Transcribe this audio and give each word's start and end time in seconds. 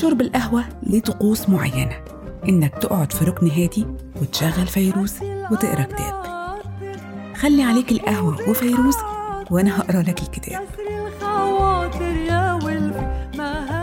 شرب 0.00 0.20
القهوة 0.20 0.64
ليه 0.82 1.00
طقوس 1.00 1.48
معينة. 1.48 1.96
إنك 2.48 2.74
تقعد 2.74 3.12
في 3.12 3.24
ركن 3.24 3.50
هادي 3.50 3.86
وتشغل 4.22 4.66
فيروز 4.66 5.14
وتقرأ 5.50 5.82
كتاب. 5.82 6.24
خلي 7.36 7.62
عليك 7.62 7.92
القهوة 7.92 8.50
وفيروز 8.50 8.96
وأنا 9.50 9.80
هقرأ 9.80 10.02
لك 10.02 10.22
الكتاب. 10.22 10.62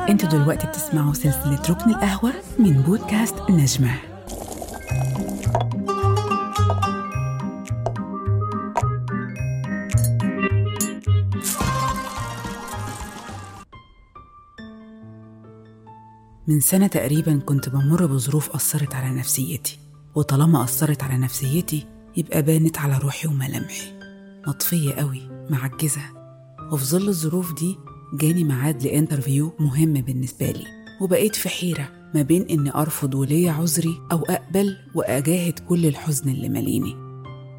أنتوا 0.09 0.29
دلوقتي 0.29 0.67
بتسمعوا 0.67 1.13
سلسلة 1.13 1.61
ركن 1.69 1.89
القهوة 1.89 2.33
من 2.59 2.71
بودكاست 2.71 3.35
نجمة. 3.49 3.91
من 16.47 16.59
سنة 16.59 16.87
تقريبا 16.87 17.39
كنت 17.45 17.69
بمر 17.69 18.05
بظروف 18.05 18.55
أثرت 18.55 18.95
على 18.95 19.15
نفسيتي 19.15 19.79
وطالما 20.15 20.63
أثرت 20.63 21.03
على 21.03 21.17
نفسيتي 21.17 21.85
يبقى 22.17 22.41
بانت 22.41 22.77
على 22.77 22.97
روحي 22.97 23.27
وملامحي. 23.27 23.93
مطفية 24.47 24.93
قوي 24.93 25.21
معجزة. 25.49 26.01
وفي 26.71 26.85
ظل 26.85 27.07
الظروف 27.07 27.53
دي 27.53 27.77
جاني 28.13 28.43
ميعاد 28.43 28.83
لانترفيو 28.83 29.53
مهم 29.59 29.93
بالنسبة 29.93 30.51
لي 30.51 30.65
وبقيت 31.01 31.35
في 31.35 31.49
حيرة 31.49 31.89
ما 32.15 32.21
بين 32.21 32.45
إني 32.49 32.75
أرفض 32.75 33.15
وليا 33.15 33.51
عذري 33.51 34.01
أو 34.11 34.23
أقبل 34.29 34.77
وأجاهد 34.95 35.59
كل 35.59 35.85
الحزن 35.85 36.29
اللي 36.29 36.49
ماليني 36.49 36.95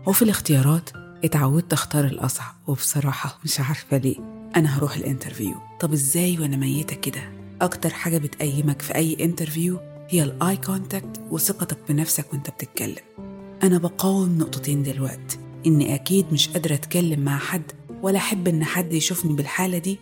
وفي 0.06 0.23
الاختيارات 0.23 0.91
اتعودت 1.25 1.73
أختار 1.73 2.05
الأصعب 2.05 2.55
وبصراحة 2.66 3.39
مش 3.45 3.61
عارفة 3.61 3.97
ليه 3.97 4.16
أنا 4.56 4.78
هروح 4.78 4.97
ال 4.97 5.02
interview. 5.02 5.55
طب 5.80 5.92
إزاي 5.92 6.39
وأنا 6.39 6.56
ميتة 6.56 6.97
كده؟ 6.97 7.38
أكتر 7.62 7.91
حاجة 7.91 8.19
بتقيمك 8.19 8.83
في 8.83 8.95
أي 8.95 9.17
interview 9.20 9.78
هي 10.09 10.23
ال 10.23 10.56
eye 10.56 10.76
contact 10.76 11.20
وثقتك 11.31 11.78
بنفسك 11.89 12.33
وأنت 12.33 12.51
بتتكلم. 12.51 13.05
أنا 13.62 13.78
بقاوم 13.78 14.39
نقطتين 14.39 14.83
دلوقتي 14.83 15.39
إني 15.67 15.95
أكيد 15.95 16.27
مش 16.33 16.48
قادرة 16.48 16.75
أتكلم 16.75 17.20
مع 17.20 17.39
حد 17.39 17.62
ولا 18.03 18.19
أحب 18.19 18.48
إن 18.48 18.64
حد 18.64 18.92
يشوفني 18.92 19.33
بالحالة 19.36 19.79
دي 19.79 19.98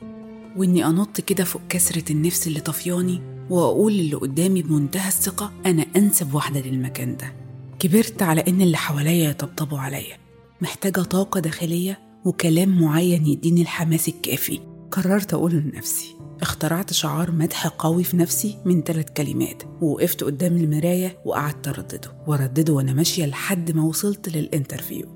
وإني 0.57 0.87
أنط 0.87 1.21
كده 1.21 1.45
فوق 1.45 1.63
كسرة 1.69 2.13
النفس 2.13 2.47
اللي 2.47 2.61
طفياني 2.61 3.21
وأقول 3.51 3.93
للي 3.93 4.15
قدامي 4.17 4.63
بمنتهى 4.63 5.09
الثقة 5.09 5.53
أنا 5.67 5.87
أنسب 5.97 6.35
واحدة 6.35 6.61
للمكان 6.61 7.17
ده. 7.17 7.33
كبرت 7.79 8.23
على 8.23 8.45
إن 8.49 8.61
اللي 8.61 8.77
حواليا 8.77 9.31
يطبطبوا 9.31 9.79
عليا. 9.79 10.17
محتاجة 10.61 11.01
طاقة 11.01 11.41
داخلية 11.41 11.99
وكلام 12.25 12.81
معين 12.81 13.27
يديني 13.27 13.63
الحماس 13.63 14.09
الكافي. 14.09 14.61
قررت 14.91 15.35
أقوله 15.35 15.59
لنفسي. 15.59 16.16
اخترعت 16.43 16.93
شعار 16.93 17.31
مدح 17.31 17.67
قوي 17.67 18.05
في 18.05 18.17
نفسي 18.17 18.59
من 18.65 18.83
ثلاث 18.83 19.07
كلمات 19.17 19.63
ووقفت 19.83 20.25
قدام 20.25 20.57
المراية 20.57 21.19
وقعدت 21.25 21.69
أردده 21.69 22.13
وأردده 22.27 22.73
وأنا 22.73 22.93
ماشية 22.93 23.27
لحد 23.27 23.71
ما 23.71 23.83
وصلت 23.85 24.29
للإنترفيو. 24.29 25.07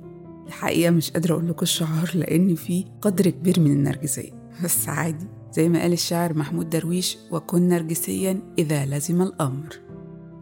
الحقيقة 0.47 0.91
مش 0.91 1.11
قادرة 1.11 1.33
أقول 1.33 1.49
لكم 1.49 1.63
الشعار 1.63 2.11
لأن 2.15 2.55
فيه 2.55 2.85
قدر 3.03 3.31
كبير 3.31 3.61
من 3.61 3.71
النرجسية. 3.71 4.31
بس 4.65 4.89
عادي 4.89 5.27
زي 5.53 5.69
ما 5.69 5.81
قال 5.81 5.93
الشاعر 5.93 6.35
محمود 6.35 6.71
درويش 6.71 7.19
وكن 7.31 7.69
نرجسيا 7.69 8.41
إذا 8.59 8.87
لزم 8.87 9.23
الأمر 9.23 9.81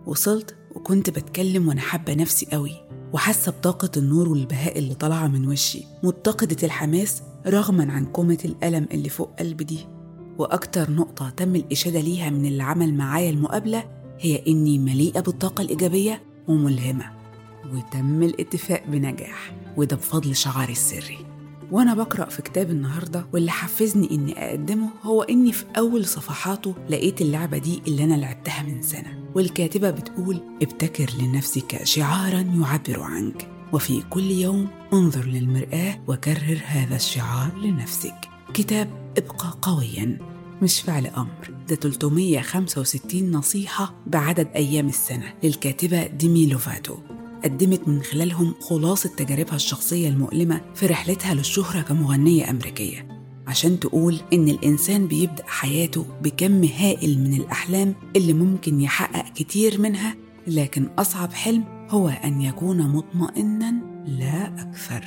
وصلت 0.06 0.56
وكنت 0.74 1.10
بتكلم 1.10 1.68
وأنا 1.68 1.80
حابة 1.80 2.14
نفسي 2.14 2.46
قوي 2.52 2.72
وحاسة 3.12 3.52
بطاقة 3.52 3.90
النور 3.96 4.28
والبهاء 4.28 4.78
اللي 4.78 4.94
طالعة 4.94 5.26
من 5.26 5.48
وشي 5.48 5.84
متقدة 6.02 6.56
الحماس 6.62 7.22
رغما 7.46 7.92
عن 7.92 8.06
كومة 8.06 8.38
الألم 8.44 8.86
اللي 8.92 9.08
فوق 9.08 9.30
قلبي 9.38 9.64
دي. 9.64 9.86
وأكتر 10.38 10.90
نقطة 10.90 11.30
تم 11.30 11.56
الإشادة 11.56 12.00
ليها 12.00 12.30
من 12.30 12.46
اللي 12.46 12.62
عمل 12.62 12.94
معايا 12.94 13.30
المقابلة 13.30 13.84
هي 14.20 14.42
إني 14.48 14.78
مليئة 14.78 15.20
بالطاقة 15.20 15.62
الإيجابية 15.62 16.22
وملهمة 16.48 17.04
وتم 17.72 18.22
الاتفاق 18.22 18.84
بنجاح 18.88 19.52
وده 19.76 19.96
بفضل 19.96 20.36
شعاري 20.36 20.72
السري. 20.72 21.18
وأنا 21.70 21.94
بقرأ 21.94 22.24
في 22.24 22.42
كتاب 22.42 22.70
النهاردة 22.70 23.26
واللي 23.32 23.50
حفزني 23.50 24.10
إني 24.10 24.48
أقدمه 24.50 24.88
هو 25.02 25.22
إني 25.22 25.52
في 25.52 25.64
أول 25.78 26.04
صفحاته 26.04 26.74
لقيت 26.90 27.20
اللعبة 27.20 27.58
دي 27.58 27.82
اللي 27.88 28.04
أنا 28.04 28.14
لعبتها 28.14 28.62
من 28.62 28.82
سنة 28.82 29.24
والكاتبة 29.34 29.90
بتقول 29.90 30.40
ابتكر 30.62 31.10
لنفسك 31.22 31.84
شعارا 31.84 32.40
يعبر 32.40 33.00
عنك 33.02 33.48
وفي 33.72 34.02
كل 34.10 34.30
يوم 34.30 34.68
انظر 34.92 35.24
للمرآة 35.24 36.00
وكرر 36.08 36.60
هذا 36.66 36.96
الشعار 36.96 37.58
لنفسك. 37.58 38.14
كتاب 38.54 39.07
إبقى 39.18 39.58
قويا. 39.62 40.18
مش 40.62 40.80
فعل 40.80 41.06
أمر. 41.06 41.50
ده 41.68 41.74
365 41.74 43.30
نصيحة 43.30 43.94
بعدد 44.06 44.48
أيام 44.56 44.88
السنة 44.88 45.34
للكاتبة 45.42 46.06
ديمي 46.06 46.46
لوفاتو. 46.46 46.96
قدمت 47.44 47.88
من 47.88 48.02
خلالهم 48.02 48.54
خلاصة 48.60 49.08
تجاربها 49.16 49.54
الشخصية 49.56 50.08
المؤلمة 50.08 50.60
في 50.74 50.86
رحلتها 50.86 51.34
للشهرة 51.34 51.80
كمغنية 51.82 52.50
أمريكية. 52.50 53.08
عشان 53.46 53.80
تقول 53.80 54.20
إن 54.32 54.48
الإنسان 54.48 55.06
بيبدأ 55.06 55.44
حياته 55.46 56.06
بكم 56.22 56.64
هائل 56.64 57.18
من 57.18 57.34
الأحلام 57.34 57.94
اللي 58.16 58.32
ممكن 58.32 58.80
يحقق 58.80 59.32
كتير 59.34 59.80
منها 59.80 60.16
لكن 60.46 60.88
أصعب 60.98 61.32
حلم 61.32 61.64
هو 61.90 62.08
أن 62.08 62.42
يكون 62.42 62.88
مطمئنا 62.88 63.74
لا 64.06 64.46
أكثر. 64.62 65.04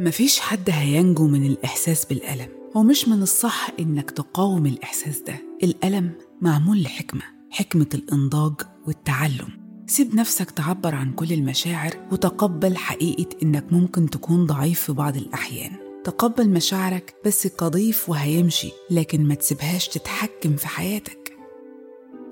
مفيش 0.00 0.40
حد 0.40 0.70
هينجو 0.70 1.28
من 1.28 1.46
الإحساس 1.46 2.04
بالألم 2.04 2.48
ومش 2.74 3.08
من 3.08 3.22
الصح 3.22 3.70
إنك 3.80 4.10
تقاوم 4.10 4.66
الإحساس 4.66 5.20
ده. 5.20 5.34
الألم 5.62 6.12
معمول 6.40 6.82
لحكمة 6.82 7.22
حكمة 7.50 7.86
الإنضاج 7.94 8.52
والتعلم. 8.86 9.48
سيب 9.86 10.14
نفسك 10.14 10.50
تعبر 10.50 10.94
عن 10.94 11.12
كل 11.12 11.32
المشاعر 11.32 12.08
وتقبل 12.12 12.76
حقيقة 12.76 13.26
إنك 13.42 13.72
ممكن 13.72 14.10
تكون 14.10 14.46
ضعيف 14.46 14.80
في 14.80 14.92
بعض 14.92 15.16
الأحيان. 15.16 15.72
تقبل 16.04 16.48
مشاعرك 16.48 17.14
بس 17.26 17.46
كضيف 17.46 18.08
وهيمشي 18.08 18.70
لكن 18.90 19.28
ما 19.28 19.34
تسيبهاش 19.34 19.88
تتحكم 19.88 20.56
في 20.56 20.68
حياتك. 20.68 21.36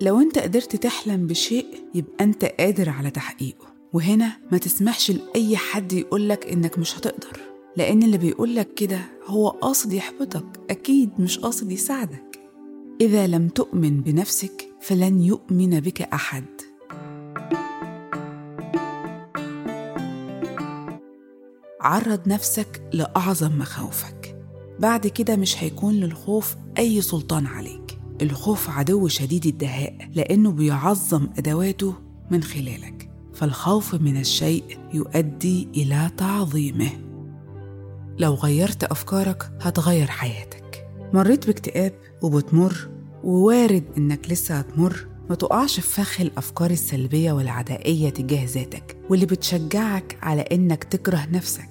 لو 0.03 0.21
أنت 0.21 0.39
قدرت 0.39 0.77
تحلم 0.77 1.27
بشيء 1.27 1.67
يبقى 1.95 2.25
أنت 2.25 2.45
قادر 2.45 2.91
على 2.91 3.11
تحقيقه. 3.11 3.67
وهنا 3.93 4.33
ما 4.53 4.59
تسمحش 4.59 5.11
لأي 5.11 5.56
حد 5.56 5.93
يقولك 5.93 6.47
إنك 6.47 6.79
مش 6.79 6.99
هتقدر. 6.99 7.49
لأن 7.77 8.03
اللي 8.03 8.19
بيقولك 8.19 8.75
كده 8.75 9.01
هو 9.27 9.49
قاصد 9.49 9.93
يحبطك 9.93 10.61
أكيد 10.71 11.11
مش 11.19 11.39
قاصد 11.39 11.73
يساعدك. 11.73 12.41
إذا 13.01 13.27
لم 13.27 13.49
تؤمن 13.49 14.01
بنفسك 14.01 14.69
فلن 14.81 15.21
يؤمن 15.21 15.81
بك 15.81 16.03
أحد. 16.03 16.45
عرض 21.81 22.21
نفسك 22.27 22.83
لأعظم 22.93 23.59
مخاوفك. 23.59 24.37
بعد 24.81 25.06
كده 25.06 25.37
مش 25.37 25.62
هيكون 25.62 25.95
للخوف 25.95 26.56
أي 26.79 27.00
سلطان 27.00 27.47
عليك. 27.47 27.99
الخوف 28.23 28.71
عدو 28.71 29.09
شديد 29.09 29.47
الدهاء 29.47 30.11
لأنه 30.15 30.50
بيعظم 30.50 31.29
أدواته 31.39 31.95
من 32.31 32.43
خلالك. 32.43 33.11
فالخوف 33.35 33.95
من 33.95 34.21
الشيء 34.21 34.65
يؤدي 34.95 35.69
إلى 35.77 36.11
تعظيمه. 36.17 37.07
لو 38.19 38.34
غيرت 38.34 38.85
أفكارك 38.85 39.50
هتغير 39.61 40.06
حياتك. 40.06 40.88
مريت 41.12 41.47
باكتئاب 41.47 41.93
وبتمر 42.23 42.88
ووارد 43.25 43.85
إنك 43.97 44.31
لسه 44.31 44.55
هتمر. 44.55 45.06
ما 45.31 45.35
تقعش 45.35 45.81
في 45.81 45.87
فخ 45.93 46.20
الأفكار 46.20 46.70
السلبية 46.70 47.32
والعدائية 47.32 48.11
تجاه 48.11 48.44
ذاتك 48.44 48.97
واللي 49.11 49.26
بتشجعك 49.26 50.19
على 50.23 50.43
إنك 50.43 50.85
تكره 50.85 51.26
نفسك. 51.32 51.69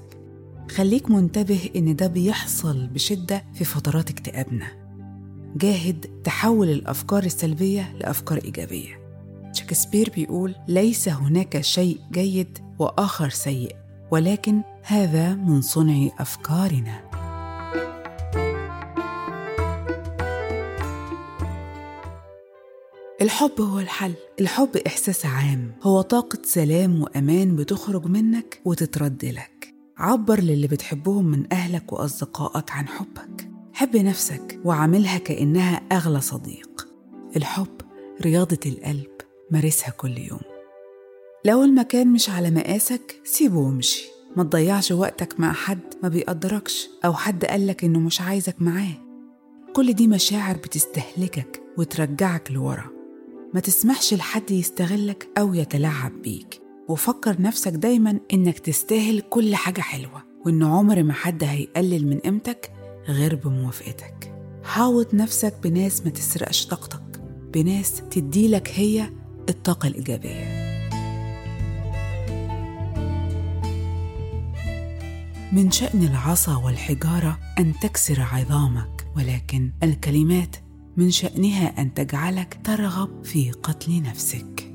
خليك 0.71 1.09
منتبه 1.11 1.69
إن 1.75 1.95
ده 1.95 2.07
بيحصل 2.07 2.87
بشدة 2.87 3.43
في 3.53 3.63
فترات 3.63 4.09
اكتئابنا. 4.09 4.67
جاهد 5.55 6.05
تحول 6.23 6.69
الأفكار 6.69 7.23
السلبية 7.23 7.93
لأفكار 7.99 8.37
إيجابية. 8.45 8.99
شكسبير 9.53 10.11
بيقول 10.15 10.55
ليس 10.67 11.09
هناك 11.09 11.61
شيء 11.61 11.99
جيد 12.11 12.57
وآخر 12.79 13.29
سيء. 13.29 13.75
ولكن 14.11 14.61
هذا 14.83 15.35
من 15.35 15.61
صنع 15.61 16.09
أفكارنا. 16.19 17.07
الحب 23.21 23.61
هو 23.61 23.79
الحل. 23.79 24.13
الحب 24.39 24.77
إحساس 24.87 25.25
عام. 25.25 25.71
هو 25.83 26.01
طاقة 26.01 26.39
سلام 26.43 27.01
وأمان 27.01 27.55
بتخرج 27.55 28.05
منك 28.05 28.61
وتترد 28.65 29.25
لك. 29.25 29.73
عبر 29.97 30.39
للي 30.39 30.67
بتحبهم 30.67 31.25
من 31.25 31.53
أهلك 31.53 31.93
وأصدقائك 31.93 32.71
عن 32.71 32.87
حبك. 32.87 33.49
حب 33.73 33.95
نفسك 33.95 34.59
وعاملها 34.65 35.17
كأنها 35.17 35.81
أغلى 35.91 36.21
صديق. 36.21 36.87
الحب 37.35 37.81
رياضة 38.21 38.59
القلب 38.65 39.11
مارسها 39.51 39.89
كل 39.89 40.17
يوم. 40.17 40.56
لو 41.47 41.63
المكان 41.63 42.07
مش 42.07 42.29
على 42.29 42.51
مقاسك 42.51 43.21
سيبه 43.23 43.57
وامشي. 43.57 44.05
ما 44.35 44.43
تضيعش 44.43 44.91
وقتك 44.91 45.39
مع 45.39 45.53
حد 45.53 45.79
ما 46.03 46.09
بيقدركش 46.09 46.89
أو 47.05 47.13
حد 47.13 47.45
قالك 47.45 47.83
إنه 47.83 47.99
مش 47.99 48.21
عايزك 48.21 48.55
معاه. 48.61 48.93
كل 49.75 49.93
دي 49.93 50.07
مشاعر 50.07 50.57
بتستهلكك 50.57 51.61
وترجعك 51.77 52.51
لورا. 52.51 52.85
ما 53.53 53.59
تسمحش 53.59 54.13
لحد 54.13 54.51
يستغلك 54.51 55.27
أو 55.37 55.53
يتلاعب 55.53 56.21
بيك. 56.21 56.61
وفكر 56.87 57.41
نفسك 57.41 57.71
دايما 57.71 58.19
إنك 58.33 58.59
تستاهل 58.59 59.21
كل 59.21 59.55
حاجة 59.55 59.81
حلوة 59.81 60.23
وإن 60.45 60.63
عمر 60.63 61.03
ما 61.03 61.13
حد 61.13 61.43
هيقلل 61.43 62.07
من 62.07 62.19
قيمتك 62.19 62.71
غير 63.07 63.35
بموافقتك. 63.35 64.33
حاوط 64.63 65.13
نفسك 65.13 65.53
بناس 65.63 66.05
ما 66.05 66.09
تسرقش 66.09 66.65
طاقتك 66.65 67.21
بناس 67.53 68.01
تديلك 68.11 68.71
هي 68.75 69.09
الطاقة 69.49 69.87
الإيجابية. 69.87 70.66
من 75.57 75.71
شأن 75.71 76.03
العصا 76.03 76.55
والحجارة 76.55 77.39
أن 77.59 77.73
تكسر 77.81 78.21
عظامك 78.21 79.07
ولكن 79.15 79.71
الكلمات 79.83 80.55
من 80.97 81.11
شأنها 81.11 81.81
أن 81.81 81.93
تجعلك 81.93 82.59
ترغب 82.63 83.23
في 83.23 83.51
قتل 83.51 84.01
نفسك. 84.01 84.73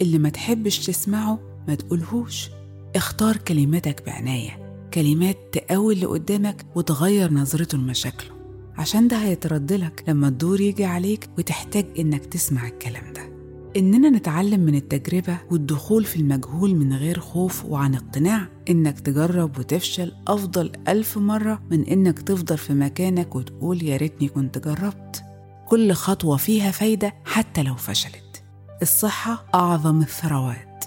اللي 0.00 0.18
ما 0.18 0.28
تحبش 0.28 0.86
تسمعه 0.86 1.38
ما 1.68 1.74
تقولهوش. 1.74 2.50
اختار 2.96 3.36
كلماتك 3.36 4.06
بعناية 4.06 4.86
كلمات 4.94 5.38
تقوي 5.52 5.94
اللي 5.94 6.06
قدامك 6.06 6.66
وتغير 6.74 7.32
نظرته 7.32 7.78
لمشاكله 7.78 8.30
عشان 8.78 9.08
ده 9.08 9.16
هيتردلك 9.16 10.04
لما 10.08 10.28
الدور 10.28 10.60
يجي 10.60 10.84
عليك 10.84 11.28
وتحتاج 11.38 11.86
إنك 11.98 12.24
تسمع 12.24 12.68
الكلام 12.68 13.12
ده. 13.12 13.29
إننا 13.76 14.10
نتعلم 14.10 14.60
من 14.60 14.74
التجربة 14.74 15.38
والدخول 15.50 16.04
في 16.04 16.16
المجهول 16.16 16.74
من 16.74 16.92
غير 16.92 17.20
خوف 17.20 17.64
وعن 17.64 17.94
اقتناع 17.94 18.46
إنك 18.70 19.00
تجرب 19.00 19.58
وتفشل 19.58 20.12
أفضل 20.28 20.72
ألف 20.88 21.18
مرة 21.18 21.62
من 21.70 21.84
إنك 21.84 22.18
تفضل 22.22 22.58
في 22.58 22.74
مكانك 22.74 23.34
وتقول 23.34 23.82
يا 23.82 23.96
ريتني 23.96 24.28
كنت 24.28 24.58
جربت. 24.58 25.24
كل 25.68 25.92
خطوة 25.92 26.36
فيها 26.36 26.70
فايدة 26.70 27.14
حتى 27.24 27.62
لو 27.62 27.74
فشلت. 27.74 28.42
الصحة 28.82 29.46
أعظم 29.54 30.00
الثروات. 30.00 30.84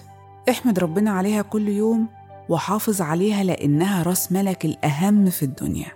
احمد 0.49 0.79
ربنا 0.79 1.11
عليها 1.11 1.41
كل 1.41 1.67
يوم 1.67 2.07
وحافظ 2.49 3.01
عليها 3.01 3.43
لأنها 3.43 4.03
رأس 4.03 4.31
ملك 4.31 4.65
الأهم 4.65 5.29
في 5.29 5.43
الدنيا. 5.43 5.91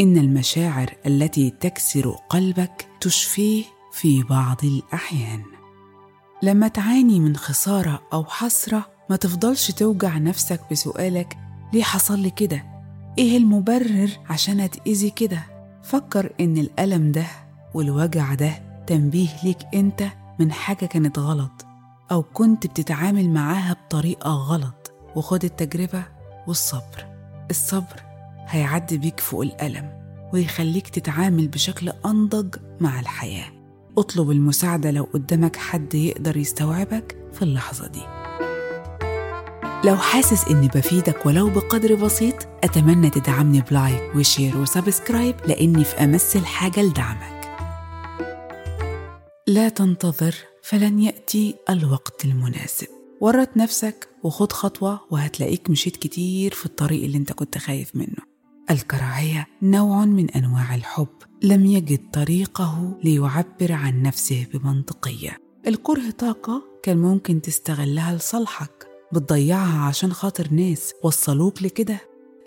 إن 0.00 0.16
المشاعر 0.16 0.94
التي 1.06 1.50
تكسر 1.50 2.10
قلبك 2.28 2.88
تشفيه 3.00 3.64
في 3.92 4.22
بعض 4.22 4.56
الأحيان. 4.64 5.42
لما 6.42 6.68
تعاني 6.68 7.20
من 7.20 7.36
خسارة 7.36 8.02
أو 8.12 8.24
حسرة 8.24 8.86
ما 9.10 9.16
تفضلش 9.16 9.70
توجع 9.70 10.18
نفسك 10.18 10.60
بسؤالك 10.70 11.36
ليه 11.72 11.82
حصل 11.82 12.18
لي 12.18 12.30
كده؟ 12.30 12.64
إيه 13.18 13.36
المبرر 13.36 14.10
عشان 14.30 14.60
أتأذي 14.60 15.10
كده؟ 15.10 15.42
فكر 15.82 16.32
إن 16.40 16.58
الألم 16.58 17.12
ده 17.12 17.26
والوجع 17.74 18.34
ده 18.34 18.52
تنبيه 18.86 19.28
ليك 19.44 19.58
أنت 19.74 20.04
من 20.38 20.52
حاجة 20.52 20.86
كانت 20.86 21.18
غلط 21.18 21.66
أو 22.10 22.22
كنت 22.22 22.66
بتتعامل 22.66 23.30
معاها 23.30 23.72
بطريقة 23.72 24.30
غلط 24.30 24.92
وخد 25.16 25.44
التجربة 25.44 26.04
والصبر 26.46 27.06
الصبر 27.50 28.02
هيعدي 28.48 28.98
بيك 28.98 29.20
فوق 29.20 29.40
الألم 29.42 29.90
ويخليك 30.32 30.88
تتعامل 30.88 31.48
بشكل 31.48 31.92
أنضج 32.06 32.54
مع 32.80 33.00
الحياة 33.00 33.55
اطلب 33.98 34.30
المساعدة 34.30 34.90
لو 34.90 35.08
قدامك 35.14 35.56
حد 35.56 35.94
يقدر 35.94 36.36
يستوعبك 36.36 37.16
في 37.32 37.42
اللحظة 37.42 37.86
دي. 37.86 38.02
لو 39.84 39.96
حاسس 39.96 40.48
إني 40.48 40.68
بفيدك 40.68 41.26
ولو 41.26 41.50
بقدر 41.50 41.94
بسيط 41.94 42.34
أتمنى 42.64 43.10
تدعمني 43.10 43.60
ب 43.60 43.71
like 43.71 44.16
و 44.16 44.23
share 44.23 44.56
و 44.56 44.64
subscribe 44.64 45.34
لأني 45.46 45.84
في 45.84 45.94
أمس 45.94 46.36
الحاجة 46.36 46.82
لدعمك. 46.82 47.36
لا 49.46 49.68
تنتظر 49.68 50.34
فلن 50.62 50.98
يأتي 50.98 51.54
الوقت 51.70 52.24
المناسب. 52.24 52.86
ورط 53.20 53.56
نفسك 53.56 54.08
وخد 54.22 54.52
خطوة 54.52 55.00
وهتلاقيك 55.10 55.70
مشيت 55.70 55.96
كتير 55.96 56.54
في 56.54 56.66
الطريق 56.66 57.04
اللي 57.04 57.18
انت 57.18 57.32
كنت 57.32 57.58
خايف 57.58 57.96
منه. 57.96 58.35
الكراهية 58.70 59.46
نوع 59.62 60.04
من 60.04 60.30
أنواع 60.30 60.74
الحب 60.74 61.08
لم 61.42 61.66
يجد 61.66 62.10
طريقه 62.12 62.98
ليعبر 63.04 63.72
عن 63.72 64.02
نفسه 64.02 64.46
بمنطقية. 64.54 65.36
الكره 65.66 66.10
طاقة 66.10 66.62
كان 66.82 66.98
ممكن 66.98 67.42
تستغلها 67.42 68.16
لصالحك. 68.16 68.86
بتضيعها 69.12 69.80
عشان 69.80 70.12
خاطر 70.12 70.48
ناس 70.52 70.92
وصلوك 71.02 71.62
لكده. 71.62 71.98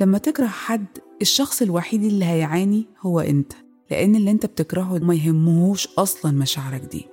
لما 0.02 0.18
تكره 0.18 0.48
حد 0.48 0.86
الشخص 1.22 1.62
الوحيد 1.62 2.04
اللي 2.04 2.26
هيعاني 2.26 2.88
هو 3.02 3.20
أنت 3.20 3.54
لأن 3.92 4.16
اللي 4.16 4.32
أنت 4.32 4.46
بتكرهه 4.46 4.98
ما 4.98 5.16
يهمهوش 5.16 5.88
أصلا 5.98 6.32
مشاعرك 6.32 6.82
دي. 6.82 7.06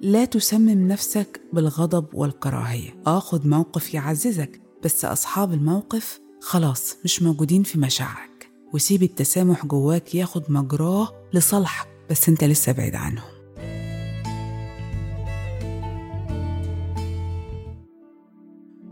لا 0.00 0.24
تسمم 0.24 0.88
نفسك 0.88 1.40
بالغضب 1.52 2.06
والكراهية. 2.14 3.02
آخذ 3.06 3.48
موقف 3.48 3.94
يعززك 3.94 4.60
بس 4.84 5.04
أصحاب 5.04 5.52
الموقف 5.52 6.20
خلاص 6.40 6.96
مش 7.04 7.22
موجودين 7.22 7.62
في 7.62 7.78
مشاعرك. 7.78 8.35
وسيب 8.76 9.02
التسامح 9.02 9.66
جواك 9.66 10.14
ياخد 10.14 10.50
مجراه 10.50 11.08
لصالحك 11.32 11.88
بس 12.10 12.28
انت 12.28 12.44
لسه 12.44 12.72
بعيد 12.72 12.94
عنهم. 12.94 13.24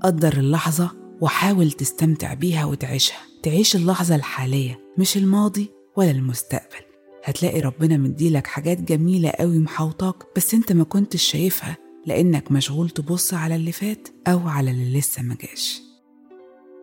قدر 0.03 0.37
اللحظة 0.37 0.91
وحاول 1.21 1.73
تستمتع 1.73 2.35
بيها 2.35 2.65
وتعيشها. 2.65 3.19
تعيش 3.43 3.77
اللحظة 3.77 4.15
الحالية 4.15 4.81
مش 4.99 5.17
الماضي 5.17 5.71
ولا 5.97 6.11
المستقبل. 6.11 6.85
هتلاقي 7.25 7.61
ربنا 7.61 7.97
مديلك 7.97 8.47
حاجات 8.47 8.81
جميلة 8.81 9.31
قوي 9.31 9.59
محوطاك 9.59 10.17
بس 10.37 10.55
انت 10.55 10.73
ما 10.73 10.85
كنتش 10.85 11.23
شايفها 11.23 11.77
لأنك 12.07 12.53
مشغول 12.53 12.91
تبص 12.91 13.35
على 13.35 13.57
اللي 13.57 13.73
فات 13.73 14.09
أو 14.27 14.49
على 14.49 14.71
اللي 14.71 14.99
لسه 14.99 15.23
ما 15.23 15.37
جاش. 15.41 15.81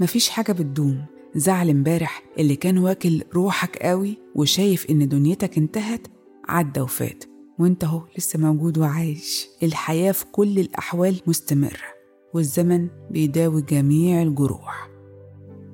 مفيش 0.01 0.30
حاجة 0.30 0.51
بتدوم. 0.51 1.06
زعل 1.36 1.69
امبارح 1.69 2.24
اللي 2.39 2.56
كان 2.56 2.78
واكل 2.78 3.24
روحك 3.33 3.78
قوي 3.78 4.18
وشايف 4.35 4.85
إن 4.90 5.07
دنيتك 5.07 5.57
انتهت 5.57 6.07
عدى 6.50 6.81
وفات. 6.81 7.23
وأنت 7.59 7.83
أهو 7.83 8.04
لسه 8.18 8.40
موجود 8.40 8.78
وعايش. 8.78 9.47
الحياة 9.64 10.11
في 10.11 10.26
كل 10.31 10.59
الأحوال 10.59 11.21
مستمرة 11.28 11.92
والزمن 12.33 12.88
بيداوي 13.11 13.61
جميع 13.61 14.21
الجروح. 14.21 14.90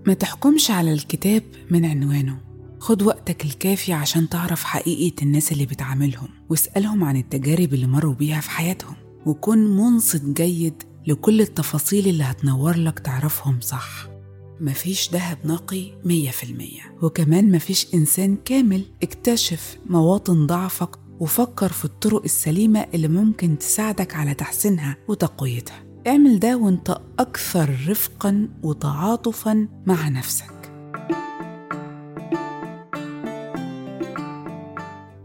ما 0.08 0.14
تحكمش 0.14 0.72
على 0.72 0.94
الكتاب 0.94 1.44
من 1.72 1.86
عنوانه. 1.86 2.38
خد 2.80 3.02
وقتك 3.02 3.46
الكافي 3.46 3.94
عشان 3.94 4.30
تعرف 4.30 4.64
حقيقة 4.64 5.24
الناس 5.24 5.52
اللي 5.52 5.66
بتعاملهم 5.66 6.28
واسألهم 6.50 7.04
عن 7.04 7.18
التجارب 7.18 7.74
اللي 7.74 7.88
مروا 7.88 8.14
بيها 8.14 8.42
في 8.42 8.50
حياتهم. 8.50 8.96
وكن 9.26 9.58
منصت 9.58 10.26
جيد 10.26 10.84
لكل 11.08 11.42
التفاصيل 11.42 12.08
اللي 12.08 12.24
هتنور 12.24 12.78
لك 12.78 13.00
تعرفهم 13.00 13.60
صح. 13.62 14.17
مفيش 14.62 15.10
دهب 15.10 15.38
نقي 15.46 15.92
مية 16.06 16.30
في 16.32 16.44
المية. 16.44 16.82
وكمان 17.02 17.52
مفيش 17.52 17.94
إنسان 17.94 18.38
كامل 18.46 18.86
اكتشف 19.04 19.78
مواطن 19.90 20.48
ضعفك 20.48 20.90
وفكر 21.20 21.72
في 21.72 21.86
الطرق 21.86 22.24
السليمة 22.24 22.88
اللي 22.94 23.08
ممكن 23.08 23.58
تساعدك 23.58 24.16
على 24.16 24.34
تحسينها 24.34 24.98
وتقويتها. 25.08 25.84
اعمل 26.08 26.40
ده 26.40 26.58
وانت 26.58 26.98
أكثر 27.20 27.70
رفقا 27.88 28.50
وتعاطفا 28.64 29.68
مع 29.86 30.10
نفسك. 30.10 30.72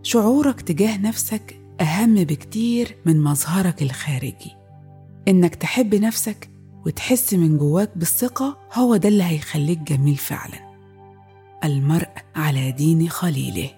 شعورك 0.02 0.60
تجاه 0.60 0.98
نفسك 0.98 1.60
أهم 1.80 2.14
بكتير 2.14 2.96
من 3.06 3.20
مظهرك 3.20 3.82
الخارجي. 3.82 4.56
إنك 5.28 5.54
تحب 5.54 5.94
نفسك 5.94 6.50
وتحس 6.86 7.34
من 7.34 7.58
جواك 7.58 7.90
بالثقة 7.96 8.58
هو 8.74 8.96
ده 8.96 9.08
اللي 9.08 9.24
هيخليك 9.24 9.78
جميل 9.78 10.16
فعلا. 10.16 10.72
المرء 11.64 12.08
على 12.36 12.72
دين 12.72 13.08
خليله. 13.08 13.70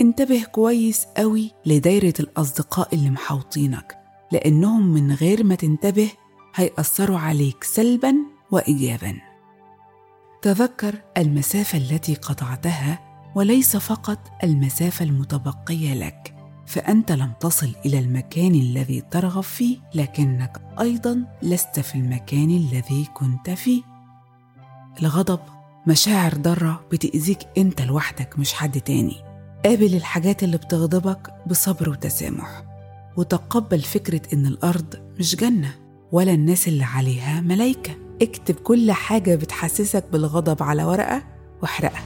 انتبه 0.00 0.44
كويس 0.44 1.04
قوي 1.16 1.50
لدايرة 1.66 2.14
الأصدقاء 2.20 2.94
اللي 2.94 3.10
محوطينك 3.10 3.96
لأنهم 4.32 4.86
من 4.86 5.12
غير 5.12 5.44
ما 5.44 5.54
تنتبه 5.54 6.10
هيأثروا 6.54 7.18
عليك 7.18 7.64
سلبا 7.64 8.14
وإيجابا. 8.50 9.16
تذكر 10.42 10.94
المسافة 11.16 11.78
التي 11.78 12.14
قطعتها 12.14 12.98
وليس 13.34 13.76
فقط 13.76 14.18
المسافة 14.44 15.04
المتبقية 15.04 15.94
لك. 15.94 16.35
فأنت 16.66 17.12
لم 17.12 17.32
تصل 17.40 17.72
إلى 17.86 17.98
المكان 17.98 18.54
الذي 18.54 19.00
ترغب 19.10 19.42
فيه 19.42 19.78
لكنك 19.94 20.60
أيضا 20.80 21.24
لست 21.42 21.80
في 21.80 21.94
المكان 21.94 22.50
الذي 22.50 23.08
كنت 23.14 23.50
فيه. 23.50 23.82
الغضب 25.02 25.40
مشاعر 25.86 26.34
ضارة 26.34 26.84
بتأذيك 26.92 27.38
أنت 27.58 27.82
لوحدك 27.82 28.38
مش 28.38 28.52
حد 28.52 28.80
تاني. 28.80 29.16
قابل 29.64 29.94
الحاجات 29.94 30.42
اللي 30.42 30.56
بتغضبك 30.56 31.34
بصبر 31.46 31.88
وتسامح. 31.90 32.62
وتقبل 33.16 33.80
فكرة 33.80 34.22
إن 34.32 34.46
الأرض 34.46 34.94
مش 35.18 35.36
جنة 35.36 35.74
ولا 36.12 36.32
الناس 36.32 36.68
اللي 36.68 36.84
عليها 36.84 37.40
ملايكة. 37.40 37.96
اكتب 38.22 38.54
كل 38.54 38.92
حاجة 38.92 39.34
بتحسسك 39.34 40.04
بالغضب 40.12 40.62
على 40.62 40.84
ورقة 40.84 41.22
واحرقها 41.62 42.02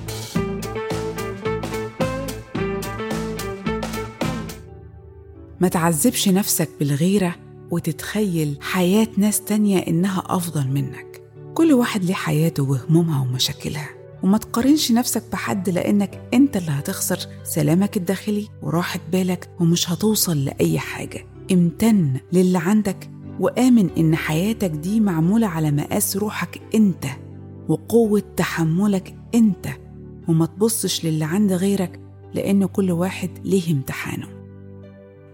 ما 5.60 5.68
تعذبش 5.68 6.28
نفسك 6.28 6.68
بالغيرة 6.80 7.36
وتتخيل 7.70 8.56
حياة 8.60 9.08
ناس 9.16 9.40
تانية 9.40 9.78
إنها 9.78 10.22
أفضل 10.26 10.68
منك. 10.68 11.22
كل 11.54 11.72
واحد 11.72 12.04
ليه 12.04 12.14
حياته 12.14 12.62
وهمومها 12.62 13.20
ومشاكلها. 13.22 13.88
وما 14.22 14.38
تقارنش 14.38 14.92
نفسك 14.92 15.22
بحد 15.32 15.68
لأنك 15.68 16.22
أنت 16.34 16.56
اللي 16.56 16.70
هتخسر 16.70 17.18
سلامك 17.44 17.96
الداخلي 17.96 18.48
وراحة 18.62 19.00
بالك 19.12 19.50
ومش 19.60 19.90
هتوصل 19.90 20.44
لأي 20.44 20.78
حاجة. 20.78 21.26
امتن 21.52 22.20
للي 22.32 22.58
عندك 22.58 23.10
وآمن 23.40 23.90
إن 23.98 24.16
حياتك 24.16 24.70
دي 24.70 25.00
معمولة 25.00 25.46
على 25.46 25.70
مقاس 25.70 26.16
روحك 26.16 26.60
أنت 26.74 27.04
وقوة 27.68 28.22
تحملك 28.36 29.14
أنت. 29.34 29.68
وما 30.28 30.46
تبصش 30.46 31.04
للي 31.04 31.24
عند 31.24 31.52
غيرك 31.52 32.00
لأن 32.34 32.66
كل 32.66 32.90
واحد 32.90 33.30
ليه 33.44 33.72
امتحانه. 33.72 34.39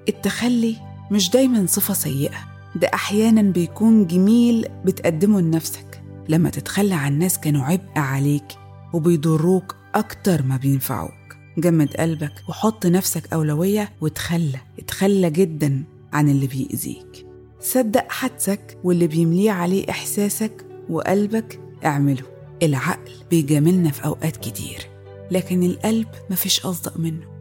التخلي 0.08 0.76
مش 1.10 1.30
دايما 1.30 1.66
صفة 1.66 1.94
سيئة. 1.94 2.38
ده 2.76 2.90
أحيانا 2.94 3.42
بيكون 3.42 4.06
جميل 4.06 4.68
بتقدمه 4.84 5.40
لنفسك. 5.40 6.02
لما 6.28 6.50
تتخلى 6.50 6.94
عن 6.94 7.18
ناس 7.18 7.38
كانوا 7.38 7.64
عبء 7.64 7.98
عليك 7.98 8.44
وبيضروك 8.92 9.76
أكتر 9.94 10.42
ما 10.42 10.56
بينفعوك. 10.56 11.36
جمد 11.58 11.96
قلبك 11.96 12.32
وحط 12.48 12.86
نفسك 12.86 13.32
أولوية 13.32 13.92
وتخلى. 14.00 14.58
اتخلى 14.78 15.30
جدا 15.30 15.84
عن 16.12 16.28
اللي 16.28 16.46
بيأذيك. 16.46 17.26
صدق 17.60 18.12
حدسك 18.12 18.78
واللي 18.84 19.06
بيمليه 19.06 19.50
عليه 19.50 19.90
إحساسك 19.90 20.66
وقلبك 20.90 21.60
اعمله. 21.84 22.22
العقل 22.62 23.12
بيجاملنا 23.30 23.90
في 23.90 24.04
أوقات 24.04 24.36
كتير 24.36 24.86
لكن 25.30 25.62
القلب 25.62 26.06
مفيش 26.30 26.66
أصدق 26.66 26.98
منه. 26.98 27.35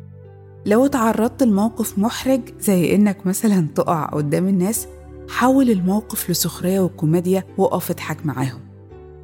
لو 0.65 0.85
اتعرضت 0.85 1.43
لموقف 1.43 1.99
محرج 1.99 2.41
زي 2.59 2.95
إنك 2.95 3.27
مثلا 3.27 3.67
تقع 3.75 4.05
قدام 4.05 4.47
الناس 4.47 4.87
حول 5.29 5.69
الموقف 5.69 6.29
لسخرية 6.29 6.79
وكوميديا 6.79 7.43
وقف 7.57 7.91
اضحك 7.91 8.25
معاهم. 8.25 8.61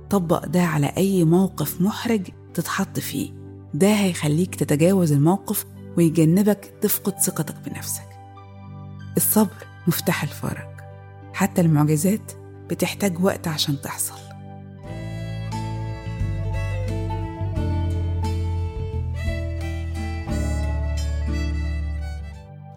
طبق 0.10 0.46
ده 0.46 0.62
على 0.62 0.94
أي 0.98 1.24
موقف 1.24 1.82
محرج 1.82 2.22
تتحط 2.54 3.00
فيه. 3.00 3.32
ده 3.74 3.88
هيخليك 3.88 4.56
تتجاوز 4.56 5.12
الموقف 5.12 5.66
ويجنبك 5.98 6.74
تفقد 6.82 7.20
ثقتك 7.20 7.56
بنفسك. 7.66 8.10
الصبر 9.18 9.66
مفتاح 9.88 10.24
الفرج 10.24 10.72
حتى 11.34 11.62
المعجزات 11.62 12.32
بتحتاج 12.70 13.24
وقت 13.24 13.48
عشان 13.48 13.82
تحصل. 13.82 14.31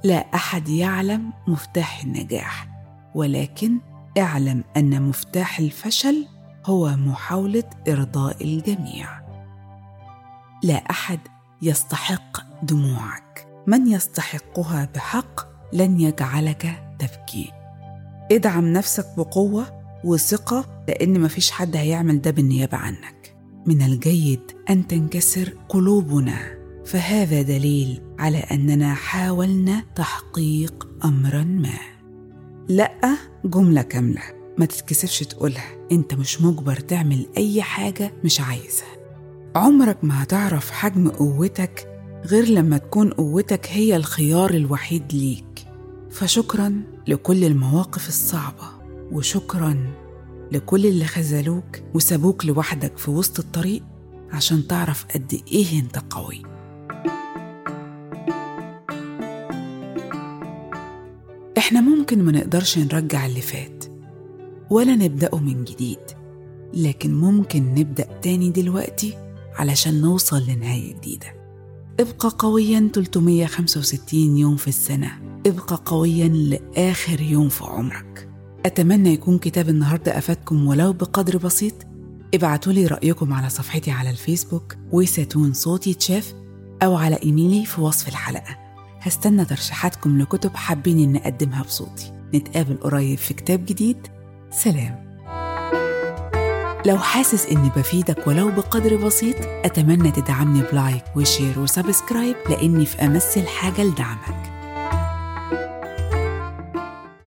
لا 0.04 0.16
أحد 0.34 0.68
يعلم 0.68 1.32
مفتاح 1.46 2.04
النجاح 2.04 2.68
ولكن 3.14 3.78
اعلم 4.18 4.64
أن 4.76 5.02
مفتاح 5.02 5.58
الفشل 5.58 6.26
هو 6.66 6.96
محاولة 6.96 7.64
إرضاء 7.88 8.44
الجميع. 8.44 9.08
لا 10.62 10.74
أحد 10.74 11.20
يستحق 11.62 12.40
دموعك. 12.62 13.46
من 13.66 13.86
يستحقها 13.86 14.88
بحق 14.94 15.40
لن 15.72 16.00
يجعلك 16.00 16.94
تبكي. 16.98 17.52
ادعم 18.32 18.72
نفسك 18.72 19.06
بقوة 19.16 19.66
وثقة 20.04 20.84
لأن 20.88 21.20
مفيش 21.20 21.50
حد 21.50 21.76
هيعمل 21.76 22.20
ده 22.20 22.30
بالنيابة 22.30 22.76
عنك. 22.76 23.36
من 23.66 23.82
الجيد 23.82 24.40
أن 24.70 24.86
تنكسر 24.86 25.54
قلوبنا. 25.68 26.63
فهذا 26.84 27.42
دليل 27.42 28.00
على 28.18 28.38
أننا 28.38 28.94
حاولنا 28.94 29.82
تحقيق 29.96 30.88
امرا 31.04 31.42
ما. 31.42 31.78
لا 32.68 33.16
جملة 33.44 33.82
كاملة. 33.82 34.22
ما 34.58 34.66
تتكسفش 34.66 35.18
تقولها. 35.20 35.86
أنت 35.92 36.14
مش 36.14 36.40
مجبر 36.42 36.76
تعمل 36.76 37.26
أي 37.36 37.62
حاجة 37.62 38.12
مش 38.24 38.40
عايزها. 38.40 38.96
عمرك 39.56 40.04
ما 40.04 40.22
هتعرف 40.22 40.70
حجم 40.70 41.08
قوتك 41.08 41.88
غير 42.26 42.48
لما 42.48 42.78
تكون 42.78 43.10
قوتك 43.12 43.66
هي 43.70 43.96
الخيار 43.96 44.50
الوحيد 44.50 45.12
ليك. 45.12 45.66
فشكرا 46.10 46.82
لكل 47.08 47.44
المواقف 47.44 48.08
الصعبة 48.08 48.68
وشكرا 49.12 49.94
لكل 50.52 50.86
اللي 50.86 51.04
خذلوك 51.04 51.80
وسابوك 51.94 52.44
لوحدك 52.44 52.98
في 52.98 53.10
وسط 53.10 53.38
الطريق 53.38 53.82
عشان 54.32 54.66
تعرف 54.66 55.06
قد 55.14 55.40
إيه 55.52 55.80
أنت 55.80 55.98
قوي. 56.10 56.53
إحنا 61.58 61.80
ممكن 61.80 62.22
ما 62.22 62.32
نقدرش 62.32 62.78
نرجع 62.78 63.26
اللي 63.26 63.40
فات 63.40 63.84
ولا 64.70 64.96
نبدأه 64.96 65.38
من 65.38 65.64
جديد 65.64 65.98
لكن 66.74 67.14
ممكن 67.14 67.74
نبدأ 67.74 68.08
تاني 68.22 68.50
دلوقتي 68.50 69.14
علشان 69.56 70.00
نوصل 70.00 70.42
لنهاية 70.48 70.94
جديدة. 70.94 71.26
ابقى 72.00 72.28
قويا 72.38 72.90
365 72.94 74.36
يوم 74.36 74.56
في 74.56 74.68
السنة. 74.68 75.40
ابقى 75.46 75.82
قويا 75.84 76.28
لآخر 76.28 77.20
يوم 77.20 77.48
في 77.48 77.64
عمرك. 77.64 78.28
أتمنى 78.66 79.12
يكون 79.12 79.38
كتاب 79.38 79.68
النهاردة 79.68 80.18
أفادكم 80.18 80.66
ولو 80.66 80.92
بقدر 80.92 81.36
بسيط. 81.36 81.74
ابعتوا 82.34 82.72
لي 82.72 82.86
رأيكم 82.86 83.32
على 83.32 83.50
صفحتي 83.50 83.90
على 83.90 84.10
الفيسبوك 84.10 84.76
ويساتون 84.92 85.52
صوتي 85.52 85.94
تشاف 85.94 86.34
أو 86.82 86.96
على 86.96 87.18
إيميلي 87.22 87.64
في 87.66 87.80
وصف 87.80 88.08
الحلقة. 88.08 88.63
هستنى 89.04 89.44
ترشيحاتكم 89.44 90.18
لكتب 90.18 90.56
حابين 90.56 90.98
إن 90.98 91.16
أقدمها 91.16 91.62
بصوتي. 91.62 92.12
نتقابل 92.34 92.76
قريب 92.76 93.18
في 93.18 93.34
كتاب 93.34 93.66
جديد. 93.66 94.06
سلام. 94.50 95.04
لو 96.86 96.98
حاسس 96.98 97.46
إني 97.46 97.70
بفيدك 97.76 98.26
ولو 98.26 98.50
بقدر 98.50 98.96
بسيط 98.96 99.36
أتمنى 99.40 100.10
تدعمني 100.10 100.62
ب 100.72 100.79
like 100.79 101.04
و 101.16 101.23
share 101.23 101.58
و 101.58 101.66
subscribe 101.66 102.36
لأني 102.50 102.86
في 102.86 103.04
أمس 103.06 103.38
الحاجة 103.38 103.84
لدعمك. 103.84 104.53